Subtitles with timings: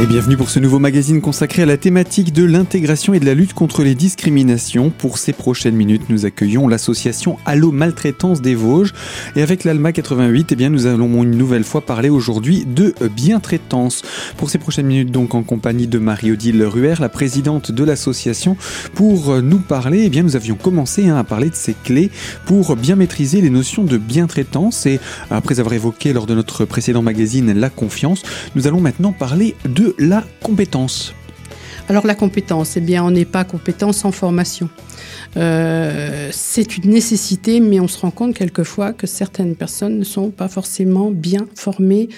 [0.00, 3.34] Et bienvenue pour ce nouveau magazine consacré à la thématique de l'intégration et de la
[3.34, 4.90] lutte contre les discriminations.
[4.90, 8.94] Pour ces prochaines minutes, nous accueillons l'association Allo Maltraitance des Vosges.
[9.34, 14.02] Et avec l'ALMA 88, eh bien, nous allons une nouvelle fois parler aujourd'hui de bientraitance.
[14.36, 18.56] Pour ces prochaines minutes, donc, en compagnie de Marie-Odile Ruher, la présidente de l'association,
[18.94, 22.12] pour nous parler, eh bien, nous avions commencé hein, à parler de ces clés
[22.46, 24.86] pour bien maîtriser les notions de bientraitance.
[24.86, 28.22] Et après avoir évoqué lors de notre précédent magazine la confiance,
[28.54, 31.14] nous allons maintenant parler de la compétence
[31.88, 34.68] alors la compétence, eh bien on n'est pas compétent sans formation.
[35.38, 40.30] Euh, c'est une nécessité, mais on se rend compte quelquefois que certaines personnes ne sont
[40.30, 42.10] pas forcément bien formées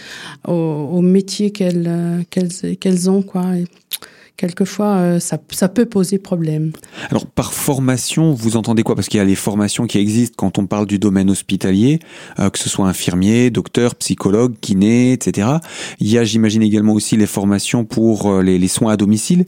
[0.47, 3.23] au, métier qu'elles qu'elles ont.
[3.23, 3.45] Quoi
[4.41, 6.73] quelquefois, euh, ça, ça, peut poser problème.
[7.11, 8.95] Alors, par formation, vous entendez quoi?
[8.95, 12.01] Parce qu'il y a les formations qui existent quand on parle du domaine hospitalier,
[12.39, 15.49] euh, que ce soit infirmier, docteur, psychologue, kiné, etc.
[15.99, 19.45] Il y a, j'imagine également aussi les formations pour euh, les, les soins à domicile.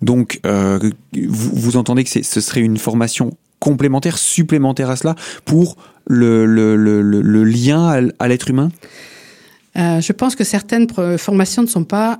[0.00, 6.46] Donc, vous, vous, entendez que ce serait une formation complémentaire, supplémentaire à cela, pour le,
[6.46, 8.70] le, le, le lien à, à l'être humain?
[9.76, 12.18] Je pense que certaines formations ne sont pas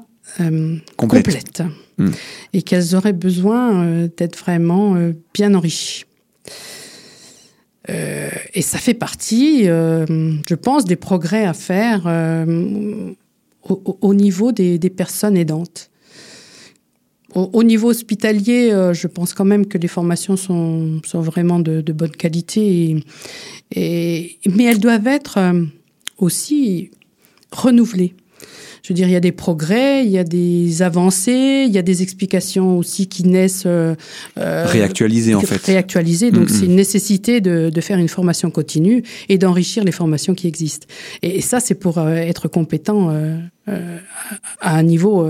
[0.97, 1.63] complètes.
[1.99, 2.11] Hmm.
[2.55, 6.05] et qu'elles auraient besoin euh, d'être vraiment euh, bien enrichies.
[7.91, 12.07] Euh, et ça fait partie, je pense, des progrès à faire
[13.65, 15.91] au, niveau des, personnes aidantes.
[17.35, 23.05] Au, niveau hospitalier, je pense quand même que les formations sont, vraiment de, bonne qualité,
[23.75, 25.41] et, mais elles doivent être
[26.19, 26.93] aussi
[27.51, 28.15] renouvelées.
[28.83, 31.79] Je veux dire, il y a des progrès, il y a des avancées, il y
[31.79, 33.63] a des explications aussi qui naissent.
[33.65, 33.95] Euh,
[34.39, 35.65] euh réactualisées, en fait.
[35.65, 36.33] Réactualisées.
[36.33, 40.49] Donc, c'est une nécessité de, de, faire une formation continue et d'enrichir les formations qui
[40.49, 40.89] existent.
[41.23, 43.11] Et, ça, c'est pour euh, être compétent.
[43.11, 43.39] Euh,
[44.61, 45.25] à un niveau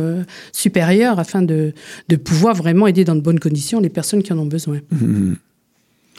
[0.52, 1.74] supérieur afin de,
[2.08, 4.78] de pouvoir vraiment aider dans de bonnes conditions les personnes qui en ont besoin.
[4.90, 5.34] Mm-hmm.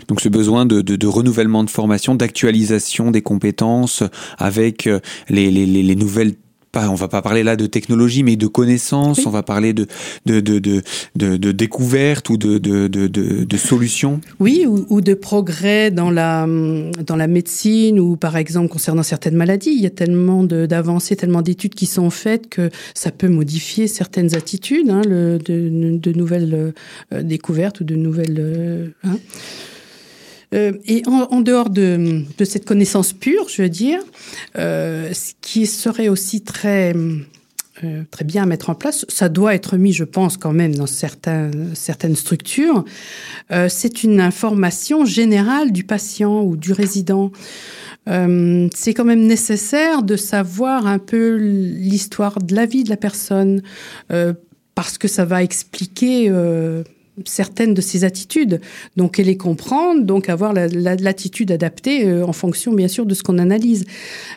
[0.09, 4.03] Donc ce besoin de, de, de renouvellement de formation, d'actualisation des compétences
[4.37, 4.87] avec
[5.27, 6.35] les, les, les nouvelles
[6.73, 9.25] pas, on va pas parler là de technologie, mais de connaissances.
[9.25, 9.87] On va parler de
[10.25, 10.81] de de de,
[11.15, 14.19] de, de découvertes ou de de, de, de solutions.
[14.39, 19.35] Oui, ou, ou, de progrès dans la dans la médecine ou par exemple concernant certaines
[19.35, 19.71] maladies.
[19.71, 24.35] Il y a tellement d'avancées, tellement d'études qui sont faites que ça peut modifier certaines
[24.35, 26.73] attitudes, hein, le, de, de, nouvelles
[27.13, 28.37] euh, découvertes ou de nouvelles.
[28.39, 29.17] Euh, hein.
[30.53, 33.99] Euh, et en, dehors de, cette connaissance pure, je veux dire,
[34.57, 36.93] euh, ce qui serait aussi très
[37.83, 40.75] euh, très bien à mettre en place, ça doit être mis, je pense, quand même
[40.75, 42.85] dans certains, certaines structures.
[43.67, 47.31] c'est une information générale du patient ou du résident.
[48.05, 53.63] c'est quand même nécessaire de savoir un peu l'histoire de la vie de la personne,
[54.75, 56.31] parce que ça va expliquer
[57.25, 58.59] certaines de ses attitudes.
[58.97, 63.23] Donc, elle les comprendre, donc avoir l'attitude adaptée euh, en fonction, bien sûr, de ce
[63.23, 63.85] qu'on analyse.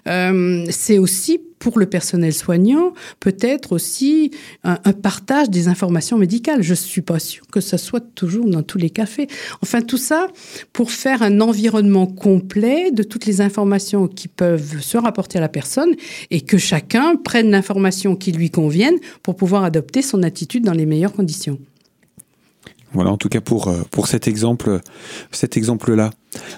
[0.06, 4.30] Euh, c'est aussi pour le personnel soignant, peut-être aussi
[4.62, 6.62] un, partage des informations médicales.
[6.62, 9.26] Je suis pas sûre que ça soit toujours dans tous les cafés.
[9.62, 10.28] Enfin, tout ça
[10.72, 15.48] pour faire un environnement complet de toutes les informations qui peuvent se rapporter à la
[15.48, 15.94] personne
[16.30, 20.86] et que chacun prenne l'information qui lui convienne pour pouvoir adopter son attitude dans les
[20.86, 21.58] meilleures conditions.
[22.96, 24.80] Voilà, en tout cas pour, euh, pour cet exemple,
[25.30, 26.10] cet exemple-là.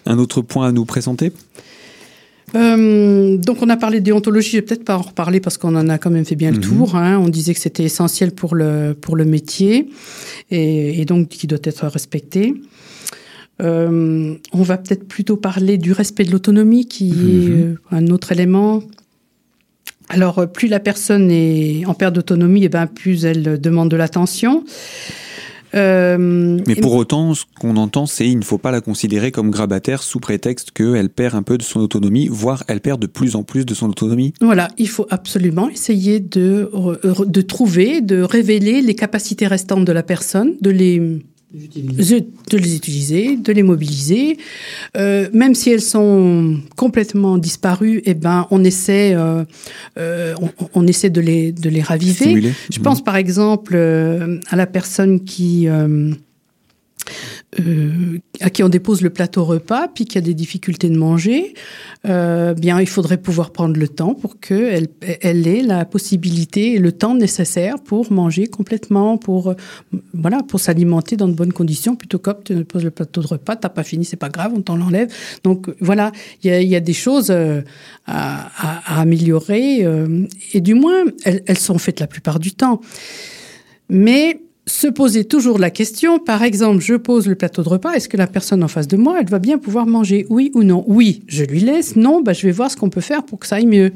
[0.07, 1.33] Un autre point à nous présenter?
[2.55, 5.75] Euh, donc on a parlé de déontologie, je vais peut-être pas en reparler parce qu'on
[5.75, 6.63] en a quand même fait bien le mhm.
[6.63, 6.97] tour.
[6.97, 7.19] Hein.
[7.19, 9.91] On disait que c'était essentiel pour le, pour le métier
[10.53, 12.55] et, donc qui doit être respecté.
[13.61, 17.79] Euh, on va peut-être plutôt parler du respect de l'autonomie qui est mhm.
[17.91, 18.81] un autre élément.
[20.09, 23.97] Alors plus la personne est en perte d'autonomie, et eh ben plus elle demande de
[23.97, 24.65] l'attention.
[25.75, 29.51] Euh, mais pour autant, ce qu'on entend, c'est qu'il ne faut pas la considérer comme
[29.51, 33.37] grabataire sous prétexte qu'elle perd un peu de son autonomie, voire elle perd de plus
[33.37, 34.33] en plus de son autonomie.
[34.41, 36.71] Voilà, il faut absolument essayer de,
[37.27, 41.21] de trouver, de révéler les capacités restantes de la personne, de les
[41.53, 44.37] de les utiliser, de les mobiliser.
[44.97, 49.45] Euh, même si elles sont complètement disparues, eh ben, on essaie, euh,
[49.99, 50.35] euh,
[50.75, 52.53] on, essaie de les, de les raviver.
[52.71, 55.69] Je pense par exemple à la personne qui
[57.59, 61.55] euh, à qui on dépose le plateau repas, puis qui a des difficultés de manger,
[62.07, 64.89] euh, bien, il faudrait pouvoir prendre le temps pour qu'elle
[65.23, 69.55] elle ait la possibilité et le temps nécessaire pour manger complètement, pour,
[70.13, 73.57] voilà, pour s'alimenter dans de bonnes conditions, plutôt que tu poses le plateau de repas,
[73.57, 75.11] t'as pas fini, c'est pas grave, on t'en l'enlève.
[75.43, 76.13] Donc, voilà,
[76.43, 77.63] il y a, y a, des choses à,
[78.07, 79.87] à, à améliorer,
[80.53, 82.83] et du moins, elles, elles sont faites la plupart du temps.
[83.89, 88.09] Mais se poser toujours la question, par exemple, je pose le plateau de repas, est-ce
[88.09, 90.85] que la personne en face de moi, elle va bien pouvoir manger Oui ou non?
[90.87, 91.97] Oui, je lui laisse.
[91.97, 93.93] Non, bah, je vais voir ce qu'on peut faire pour que ça aille mieux.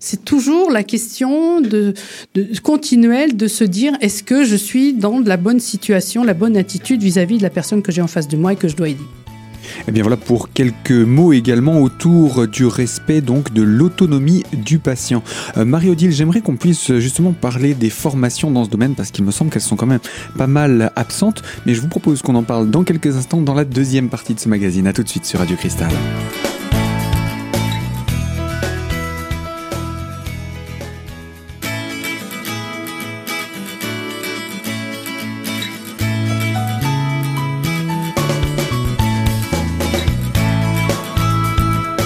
[0.00, 1.94] C'est toujours la question de,
[2.34, 6.34] de, continuelle de se dire, est-ce que je suis dans de la bonne situation, la
[6.34, 8.68] bonne attitude vis-à-vis -vis de la personne que j'ai en face de moi et que
[8.68, 9.23] je dois aider?
[9.64, 14.78] Et eh bien voilà pour quelques mots également autour du respect donc de l'autonomie du
[14.78, 15.22] patient.
[15.56, 19.30] Euh, Marie-Odile, j'aimerais qu'on puisse justement parler des formations dans ce domaine parce qu'il me
[19.30, 20.00] semble qu'elles sont quand même
[20.36, 23.64] pas mal absentes, mais je vous propose qu'on en parle dans quelques instants dans la
[23.64, 24.86] deuxième partie de ce magazine.
[24.86, 25.90] A tout de suite sur Radio Cristal.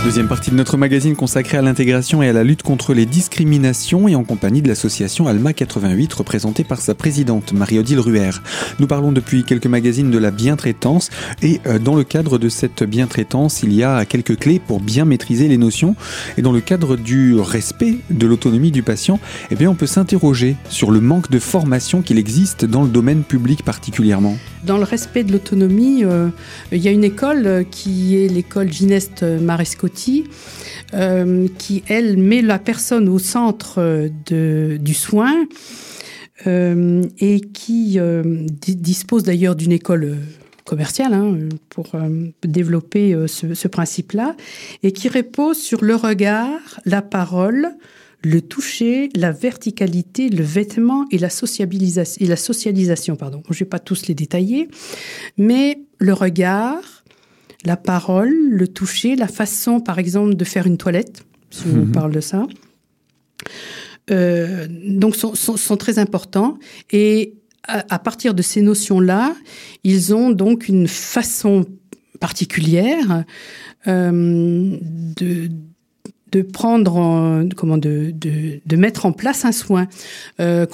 [0.09, 4.09] Deuxième partie de notre magazine consacrée à l'intégration et à la lutte contre les discriminations
[4.09, 8.31] et en compagnie de l'association Alma 88 représentée par sa présidente Marie-Odile Ruher.
[8.79, 11.11] Nous parlons depuis quelques magazines de la bientraitance
[11.43, 15.05] et euh, dans le cadre de cette bientraitance, il y a quelques clés pour bien
[15.05, 15.95] maîtriser les notions
[16.39, 19.21] et dans le cadre du respect de l'autonomie du patient,
[19.51, 23.25] eh bien on peut s'interroger sur le manque de formation qu'il existe dans le domaine
[23.25, 24.39] public particulièrement.
[24.65, 26.31] Dans le respect de l'autonomie, euh,
[26.73, 29.98] il y a une école qui est l'école Gineste Marescotti,
[30.95, 35.47] euh, qui, elle, met la personne au centre de, du soin
[36.47, 40.17] euh, et qui euh, dispose d'ailleurs d'une école
[40.65, 41.37] commerciale hein,
[41.71, 41.93] pour
[42.43, 44.37] développer ce, principe-là,
[44.83, 47.69] et qui repose sur le regard, la parole,
[48.23, 52.37] le toucher, la verticalité, le vêtement et la sociabilisation.
[52.37, 53.43] Socialisation pardon.
[53.49, 54.69] Je ne vais pas tous les détailler,
[55.39, 56.98] mais le regard,
[57.65, 61.93] la parole, le toucher, la façon, par exemple, de faire une toilette, si on mhm.
[61.93, 62.47] parle de ça.
[64.11, 66.59] Euh, donc, sont, sont, sont, très importants.
[66.91, 67.35] Et
[67.67, 69.35] à, à partir de ces notions-là,
[69.85, 71.67] ils ont donc une façon
[72.21, 73.25] particulière
[73.87, 74.77] euh,
[75.17, 75.49] de
[76.31, 79.89] de prendre, comment, de, de, de, mettre en place un soin.
[80.41, 80.67] Euh,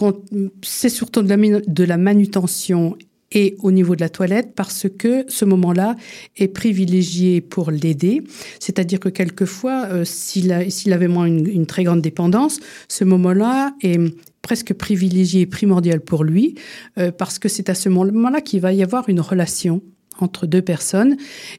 [0.62, 2.96] c'est surtout de la, de la manutention
[3.34, 5.96] et au niveau de la toilette parce que ce moment-là
[6.36, 8.22] est privilégié pour l'aider.
[8.60, 10.52] C'est-à-dire que quelquefois, euh, s'il
[10.92, 13.98] avait moins une, très grande dépendance, ce moment-là est
[14.42, 16.54] presque privilégié et primordial pour lui
[16.98, 19.82] euh, parce que c'est à ce moment-là qu'il va y avoir une relation
[20.20, 21.16] entre deux personnes.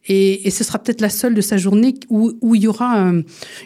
[0.08, 3.22] Et, ce sera peut-être la seule de sa journée où, il y aura un,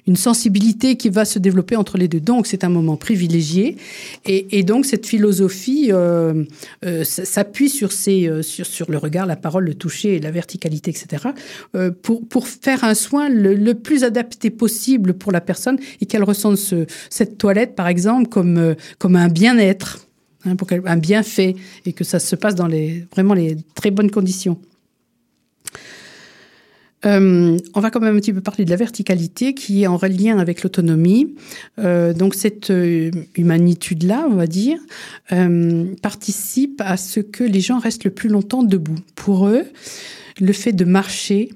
[0.07, 2.19] une sensibilité qui va se développer entre les deux.
[2.19, 3.77] Donc, c'est un moment privilégié.
[4.25, 6.45] Et, donc, cette philosophie euh,
[6.85, 11.29] euh, s'appuie sur, ces, euh, sur, le regard, la parole, le toucher, la verticalité, etc.,
[11.75, 16.23] euh, pour, pour faire un soin le, plus adapté possible pour la personne et qu'elle
[16.23, 20.05] ressente ce, cette toilette, par exemple, comme, euh, comme un bien-être.
[20.45, 24.57] Hein, un bienfait et que ça se passe dans les vraiment les très bonnes conditions.
[27.05, 29.97] Euh, on va quand même un petit peu parler de la verticalité qui est en
[30.01, 31.35] lien avec l'autonomie.
[31.79, 34.79] Euh, donc cette euh, humanitude-là, on va dire,
[35.31, 38.99] euh, participe à ce que les gens restent le plus longtemps debout.
[39.15, 39.63] Pour eux,
[40.41, 41.49] le fait de marcher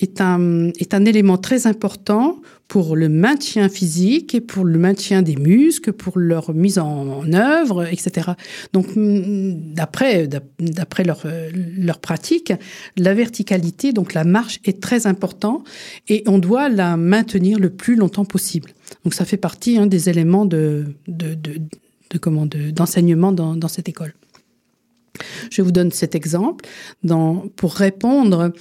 [0.00, 5.22] est un, est un élément très important pour le maintien physique et pour le maintien
[5.22, 8.32] des muscles, pour leur mise en, œuvre, etc.
[8.74, 11.26] Donc, mm, d'après d'après leur
[11.76, 12.52] leur pratique,
[12.96, 15.64] la verticalité, donc la marche, est très important
[16.08, 18.70] et on doit la maintenir le plus longtemps possible.
[19.04, 23.88] Donc, ça fait partie hein, des éléments de, de, de comment d'enseignement dans, dans cette
[23.88, 24.12] école.
[25.50, 26.66] Je vous donne cet exemple
[27.56, 28.52] pour répondre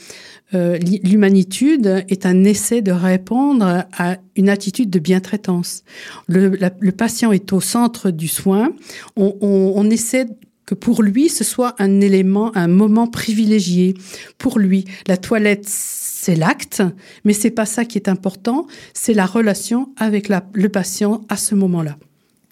[0.53, 5.83] euh, l'humanitude est un essai de répondre à une attitude de bientraitance.
[6.27, 8.71] Le, le patient est au centre du soin.
[9.17, 10.27] On, essaie
[10.65, 13.95] que pour lui, ce soit un élément, un moment privilégié.
[14.37, 16.81] Pour lui, la toilette, c'est l'acte,
[17.25, 18.67] mais c'est pas ça qui est important.
[18.93, 21.97] C'est la relation avec le patient à ce moment-là.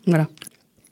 [0.05, 0.27] Voilà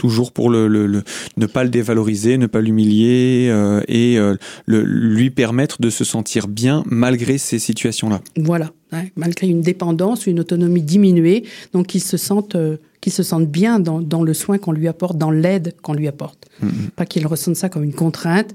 [0.04, 1.02] toujours pour le, le,
[1.38, 6.04] ne pas le dévaloriser, ne pas l'humilier euh, et euh, le, lui permettre de se
[6.04, 8.20] sentir bien malgré ces situations-là.
[8.36, 8.72] Voilà,
[9.16, 12.58] malgré une dépendance, une autonomie diminuée, donc qu'il se sente
[13.00, 16.10] qu'il se sente bien dans, dans le soin qu'on lui apporte, dans l'aide qu'on lui
[16.10, 16.50] apporte.
[16.62, 16.90] Mm-hmm.
[16.98, 18.54] Pas qu'il ressente ça comme une contrainte,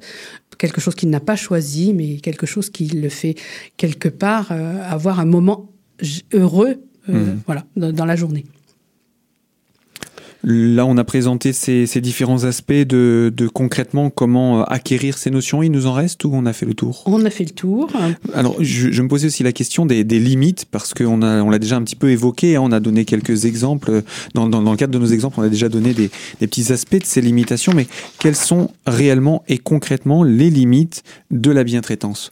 [0.59, 3.37] quelque chose qu'il n'a pas choisi, mais quelque chose qui le fait
[3.78, 5.71] quelque part avoir un moment
[6.35, 6.76] heureux
[7.09, 7.38] mm-hmm.
[7.47, 8.45] voilà, dans la journée.
[10.45, 15.62] Là, on a présenté ces, différents aspects de, concrètement comment euh, acquérir ces notions.
[15.62, 17.02] Il nous en reste ou on a fait le tour?
[17.07, 17.90] On a fait le tour.
[18.35, 21.83] Alors, je, me posais aussi la question des, limites parce qu'on on l'a déjà un
[21.83, 22.57] petit peu évoqué.
[22.57, 22.62] Hein.
[22.62, 24.02] on a donné quelques exemples.
[24.35, 27.21] Dans, le cadre de nos exemples, on a déjà donné des, petits aspects de ces
[27.21, 27.73] limitations.
[27.75, 27.88] Mais
[28.21, 31.02] quelles sont réellement et concrètement les limites
[31.33, 32.30] de la bientraitance?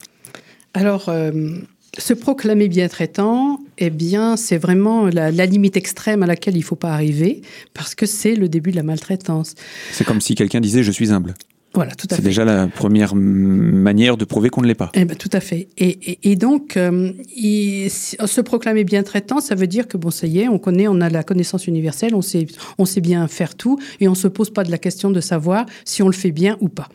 [0.73, 1.31] Alors, euh,
[1.97, 6.63] se proclamer bien traitant, eh bien, c'est vraiment la, limite extrême à laquelle il ne
[6.63, 7.41] faut pas arriver,
[7.73, 9.55] parce que c'est le début de la maltraitance.
[9.91, 11.33] C'est comme si quelqu'un disait je suis humble.
[11.77, 12.23] Voilà, tout à fait.
[12.23, 14.89] C'est déjà la première manière de prouver qu'on ne l'est pas.
[14.95, 15.67] Eh ben, tout à fait.
[15.77, 17.11] Et, donc, euh,
[17.87, 20.99] se proclamer bien traitant, ça veut dire que bon, ça y est, on connaît, on
[21.01, 22.47] a la connaissance universelle, on sait,
[22.79, 25.67] on sait bien faire tout, et on se pose pas de la question de savoir
[25.85, 26.89] si on le fait bien ou pas.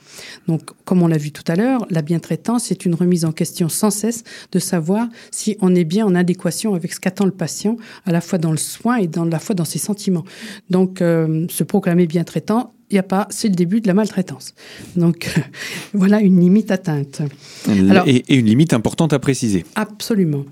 [0.48, 3.68] Donc, comme on l'a vu tout à l'heure, la bien-traitance, c'est une remise en question
[3.68, 7.76] sans cesse de savoir si on est bien en adéquation avec ce qu'attend le patient,
[8.04, 10.24] à la fois dans le soin et dans la fois dans ses sentiments.
[10.70, 13.94] Donc, euh, se proclamer bien traitant, il n'y a pas, c'est le début de la
[13.94, 14.54] maltraitance.
[14.96, 15.34] Donc
[15.94, 17.22] voilà une limite atteinte.
[18.06, 19.64] et, une limite importante à préciser.
[19.74, 20.44] Absolument.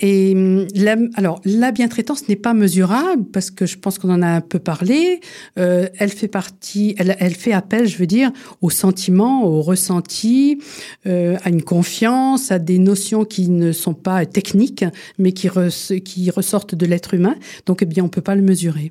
[0.00, 4.22] Et hum, la, alors, la bientraitance n'est pas mesurable parce que je pense qu'on en
[4.22, 5.20] a un peu parlé.
[5.58, 8.30] Euh, elle fait partie, elle, fait appel, je veux dire,
[8.62, 10.60] aux sentiments, aux ressentis,
[11.06, 14.84] euh, à une confiance, à des notions qui ne sont pas techniques,
[15.18, 17.36] mais qui, ressortent de l'être humain.
[17.66, 18.90] Donc, eh bien, on peut pas le mesurer.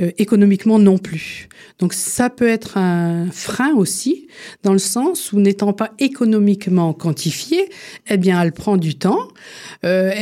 [0.00, 1.48] Euh, économiquement non plus.
[1.78, 4.28] Donc, ça peut être un frein aussi,
[4.62, 7.68] dans le sens où n'étant pas économiquement quantifiée,
[8.08, 9.28] eh bien, elle prend du temps.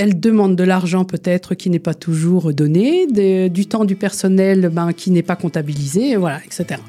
[0.09, 3.07] Elle demande de l'argent peut-être qui n'est pas toujours donné,
[3.51, 6.81] du temps du personnel ben, qui n'est pas comptabilisé, voilà, etc.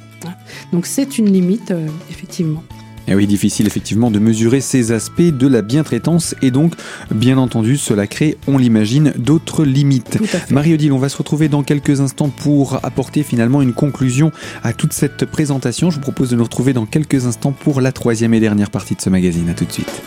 [0.72, 2.64] Donc c'est une limite, euh, effectivement.
[3.08, 6.76] Et eh oui, difficile effectivement de mesurer ces aspects de la bientraitance et donc,
[7.10, 10.20] bien entendu, cela crée, on l'imagine, d'autres limites.
[10.52, 14.94] Marie-Odile, on va se retrouver dans quelques instants pour apporter finalement une conclusion à toute
[14.94, 15.90] cette présentation.
[15.90, 18.94] Je vous propose de nous retrouver dans quelques instants pour la troisième et dernière partie
[18.94, 19.50] de ce magazine.
[19.50, 20.04] A tout de suite.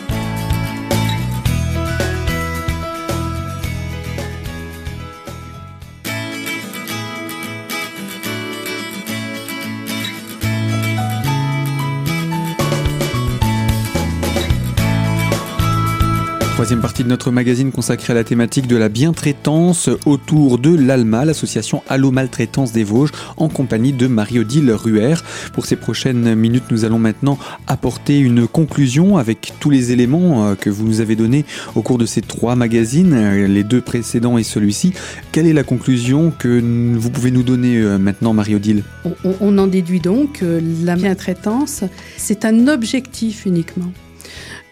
[16.73, 21.23] Troisième partie de notre magazine consacrée à la thématique de la bientraitance autour de l'ALMA,
[21.23, 25.13] l'association Allo Maltraitance des Vosges, en compagnie de Marie-Odile Ruher.
[25.53, 27.37] Pour ces prochaines minutes, nous allons maintenant
[27.67, 31.99] apporter une conclusion avec tous les éléments euh, que vous nous avez donnés au cours
[31.99, 34.93] de ces trois magazines, euh, les deux précédents et celui-ci.
[35.31, 36.59] Quelle est la conclusion que
[36.97, 38.83] vous pouvez nous donner euh, maintenant, Marie-Odile?
[39.23, 41.83] On, en déduit donc que la bientraitance,
[42.17, 43.91] c'est un objectif uniquement.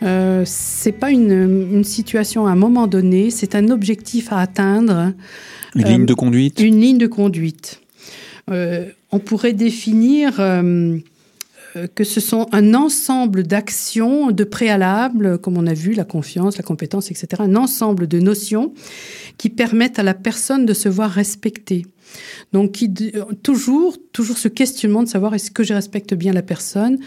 [0.03, 5.13] Euh, c'est pas une, situation à un moment donné, c'est un objectif à atteindre.
[5.75, 6.60] Une ligne de conduite?
[6.60, 7.81] Une ligne de conduite.
[8.50, 10.98] Euh, on pourrait définir euh,
[11.96, 16.63] que ce sont un ensemble d'actions, de préalables, comme on a vu, la confiance, la
[16.63, 18.74] compétence, etc., un ensemble de notions
[19.38, 21.86] qui permettent à la personne de se voir respectée.
[22.51, 22.91] Donc, qui,
[23.43, 26.98] toujours, toujours ce questionnement de savoir est-ce que je respecte bien la personne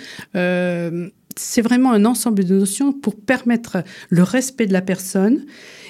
[1.36, 3.78] c'est vraiment un ensemble de notions pour permettre
[4.10, 5.44] le respect de la personne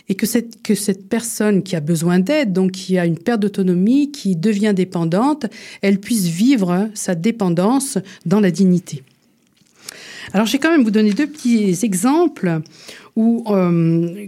[0.08, 3.40] et que cette, que cette personne qui a besoin d'aide, donc qui a une perte
[3.40, 5.46] d'autonomie, qui devient dépendante,
[5.80, 9.02] elle puisse vivre sa dépendance dans la dignité.
[10.32, 12.60] Alors, j'ai quand même vous donner deux petits exemples
[13.16, 14.26] où, euh,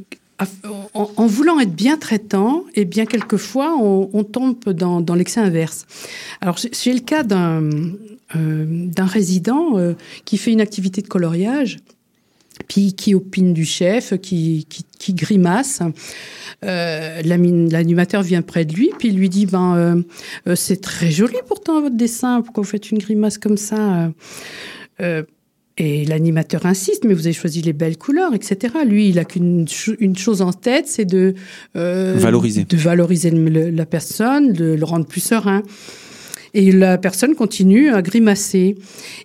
[0.94, 5.86] en, voulant être bien traitant, et eh bien quelquefois on, tombe dans, dans l'excès inverse.
[6.40, 7.70] Alors j'ai le cas d'un
[8.34, 11.78] d'un résident euh, qui fait une activité de coloriage,
[12.68, 14.66] puis qui opine du chef, qui,
[14.98, 15.80] qui, grimace.
[16.64, 20.02] Euh, L'animateur vient près de lui, puis il lui dit ben
[20.54, 24.10] c'est très joli pourtant votre dessin, pourquoi vous faites une grimace comme ça
[25.78, 28.74] et l'animateur insiste, mais vous avez choisi les belles couleurs, etc.
[28.86, 29.66] Lui, il a qu'une
[30.00, 31.34] une chose en tête, c'est de
[31.74, 35.62] valoriser, de valoriser la personne, de le rendre plus serein.
[36.56, 38.78] Et la personne continue à grimacer.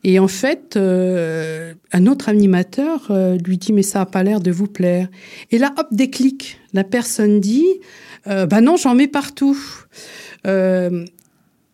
[0.04, 4.42] Et en fait, euh, un autre animateur euh, lui dit mais ça n'a pas l'air
[4.42, 5.08] de vous plaire.
[5.50, 6.60] Et là, hop, déclic.
[6.74, 7.66] La personne dit
[8.28, 9.58] euh, bah non, j'en mets partout.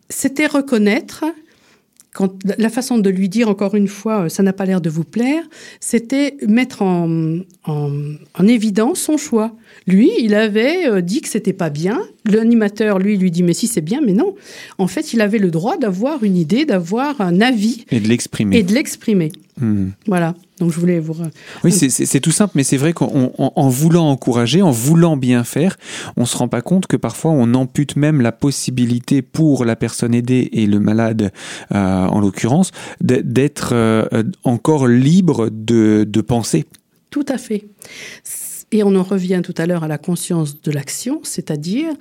[0.08, 1.24] c'était reconnaître
[2.18, 5.04] quand la façon de lui dire encore une fois, ça n'a pas l'air de vous
[5.04, 5.44] plaire,
[5.78, 9.52] c'était mettre en, en, évidence son choix.
[9.86, 12.02] Lui, il avait euh, dit que c'était pas bien.
[12.28, 14.34] L'animateur, lui, lui dit mais si c'est bien, mais non.
[14.78, 18.58] En fait, il avait le droit d'avoir une idée, d'avoir un avis et de l'exprimer.
[18.58, 19.32] Et de l'exprimer.
[19.60, 19.88] Hmm.
[20.06, 20.34] Voilà.
[20.58, 21.14] Donc je voulais vous.
[21.62, 25.76] Oui, c'est tout simple, mais c'est vrai qu'en voulant encourager, en voulant bien faire,
[26.16, 30.14] on se rend pas compte que parfois on ampute même la possibilité pour la personne
[30.14, 31.32] aidée et le malade,
[31.74, 34.06] euh, en l'occurrence, d'être euh,
[34.44, 36.66] encore libre de, de penser.
[37.10, 37.64] Tout à fait.
[38.70, 41.92] Et on en revient tout à l'heure à la conscience de l'action, c'est-à-dire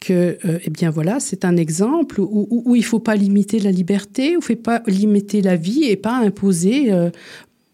[0.00, 3.60] que, euh, eh bien voilà, c'est un exemple où, où, il ne faut pas limiter
[3.60, 6.92] la liberté, où il ne faut pas limiter la vie et pas imposer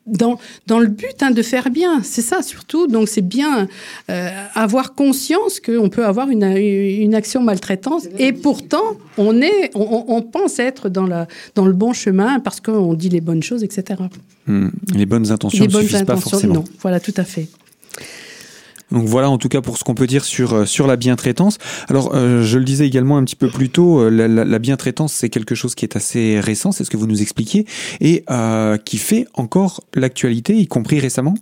[0.07, 2.03] dans, dans le but hein, de faire bien.
[2.03, 2.87] C'est ça surtout.
[2.87, 3.69] Donc c'est bien
[4.11, 10.05] euh, avoir conscience qu'on peut avoir une, une action maltraitante et pourtant on, est, on,
[10.09, 13.63] on, pense être dans, la, dans le bon chemin parce qu'on dit les bonnes choses,
[13.63, 14.03] etc.
[14.47, 14.69] Hmm.
[14.95, 16.55] Les bonnes intentions ne suffisent pas forcément.
[16.55, 17.49] Non, voilà, tout à fait.
[18.93, 21.59] Donc voilà en tout cas pour ce qu'on peut dire sur, euh, sur la bientraitance.
[21.89, 25.31] Alors euh, je le disais également un petit peu plus tôt, euh, la, bientraitance c'est
[25.31, 27.67] quelque chose qui est assez récent, c'est ce que vous nous expliquiez,
[28.01, 28.25] et
[28.85, 31.35] qui fait encore l'actualité, y compris récemment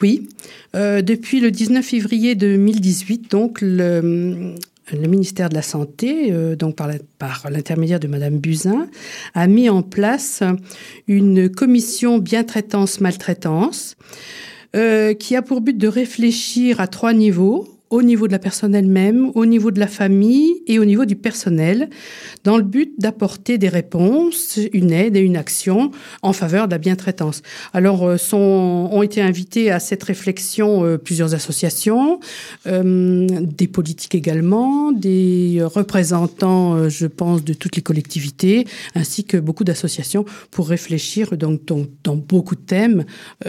[0.00, 0.28] Oui,
[0.72, 4.54] depuis le 19 février 2018, donc le,
[4.92, 8.88] ministère de la Santé, donc par, l'intermédiaire de Madame Buzyn,
[9.34, 10.42] a mis en place
[11.06, 13.96] une commission bientraitance-maltraitance
[14.74, 18.74] euh, qui a pour but de réfléchir à trois niveaux au niveau de la personne
[18.74, 21.88] elle-même, au niveau de la famille et au niveau du personnel,
[22.42, 26.78] dans le but d'apporter des réponses, une aide et une action en faveur de la
[26.78, 27.42] bientraitance.
[27.72, 32.18] Alors, euh, sont, ont été invités à cette réflexion euh, plusieurs associations,
[32.66, 39.62] euh, des politiques également, des représentants, je pense, de toutes les collectivités, ainsi que beaucoup
[39.62, 43.04] d'associations pour réfléchir donc, dans, dans beaucoup de thèmes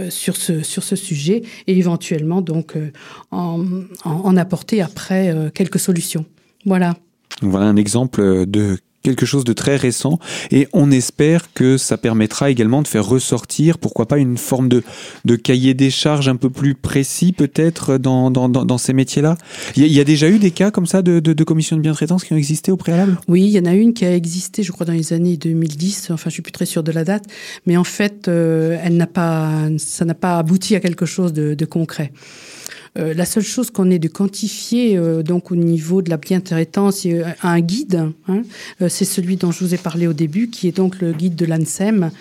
[0.09, 2.75] sur, ce, sur ce sujet et éventuellement donc
[3.31, 6.25] en, apporter après euh, quelques solutions.
[6.65, 6.95] Voilà.
[7.41, 10.19] Voilà un exemple de quelque chose de très récent
[10.51, 14.83] et on espère que ça permettra également de faire ressortir, pourquoi pas, une forme de,
[15.25, 19.37] de cahier des charges un peu plus précis peut-être dans, dans, dans, ces métiers-là.
[19.75, 22.23] Il y, a déjà eu des cas comme ça de, de, de commissions de bientraitance
[22.23, 23.17] qui ont existé au préalable?
[23.27, 26.09] Oui, il y en a une qui a existé, je crois, dans les années 2010,
[26.09, 27.25] enfin je suis plus très sûre de la date,
[27.67, 31.53] mais en fait, euh, elle n'a pas, ça n'a pas abouti à quelque chose de,
[31.53, 32.11] de concret.
[32.97, 37.05] Euh, la seule chose qu'on ait de quantifier euh, donc au niveau de la bientraitance,
[37.05, 38.11] euh, un guide.
[38.27, 38.43] Hein,
[38.87, 41.45] c'est celui dont je vous ai parlé au début, qui est donc le guide de
[41.45, 42.11] l'ANSEM,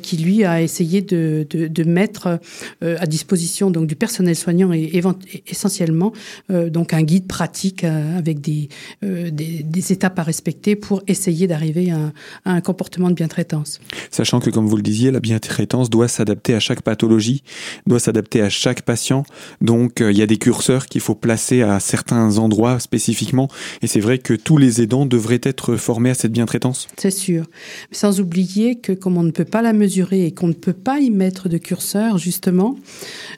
[0.00, 1.46] qui lui a essayé de,
[1.84, 2.40] mettre
[2.80, 5.02] à disposition donc du personnel soignant et,
[5.46, 6.12] essentiellement
[6.48, 8.68] donc un guide pratique avec des,
[9.02, 12.12] des, des, étapes à respecter pour essayer d'arriver à,
[12.44, 13.80] à, un comportement de bientraitance.
[14.10, 17.42] Sachant que, comme vous le disiez, la bientraitance doit s'adapter à chaque pathologie,
[17.86, 19.24] doit s'adapter à chaque patient.
[19.60, 23.48] Donc, il y a des curseurs qu'il faut placer à certains endroits spécifiquement.
[23.80, 26.86] Et c'est vrai que tous les aidants devraient être formés à cette bientraitance.
[26.96, 27.46] C'est sûr.
[27.90, 31.00] Sans oublier que comme on ne peut pas la mesurer et qu'on ne peut pas
[31.00, 32.76] y mettre de curseur, justement,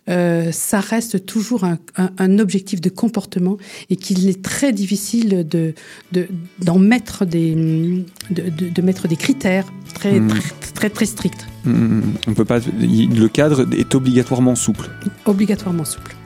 [0.09, 3.57] euh, ça reste toujours un, un, un, objectif de comportement
[3.91, 5.75] et qu'il est très difficile de
[6.61, 10.29] d'en de, mettre des de, de, de, mettre des critères très mmh.
[10.29, 10.41] très,
[10.75, 11.47] très, très stricts.
[11.65, 12.01] Mmh.
[12.27, 12.59] On peut pas.
[12.59, 14.91] Le cadre est obligatoirement souple.
[15.25, 16.17] Obligatoirement souple.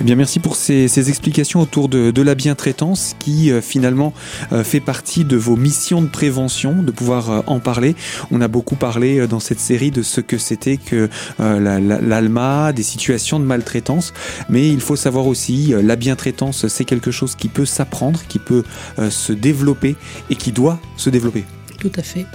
[0.00, 4.12] Eh bien, merci pour ces, ces explications autour de, de la bientraitance qui euh, finalement
[4.52, 7.94] euh, fait partie de vos missions de prévention, de pouvoir euh, en parler.
[8.30, 12.82] On a beaucoup parlé dans cette série de ce que c'était que l'ALMA, la, des
[12.82, 14.12] situations de maltraitance,
[14.48, 18.64] mais il faut savoir aussi la bientraitance, c'est quelque chose qui peut s'apprendre, qui peut
[19.10, 19.96] se développer
[20.30, 21.44] et qui doit se développer.
[21.78, 22.26] Tout à fait.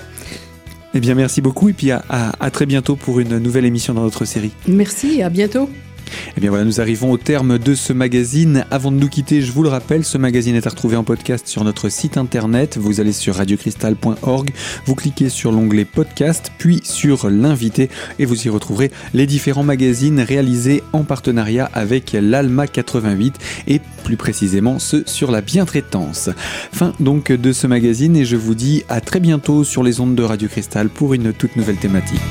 [0.93, 3.93] Eh bien, merci beaucoup et puis à, à, à très bientôt pour une nouvelle émission
[3.93, 4.51] dans notre série.
[4.67, 5.69] Merci et à bientôt.
[6.13, 8.65] Et eh bien voilà, nous arrivons au terme de ce magazine.
[8.71, 11.47] Avant de nous quitter, je vous le rappelle, ce magazine est à retrouver en podcast
[11.47, 12.77] sur notre site internet.
[12.77, 14.51] Vous allez sur radiocristal.org,
[14.85, 20.19] vous cliquez sur l'onglet podcast, puis sur l'invité et vous y retrouverez les différents magazines
[20.19, 23.35] réalisés en partenariat avec l'Alma 88
[23.67, 26.29] et plus précisément ceux sur la bientraitance.
[26.71, 30.15] Fin donc de ce magazine et je vous dis à très bientôt sur les ondes
[30.15, 32.21] de Radio Cristal pour une toute nouvelle thématique.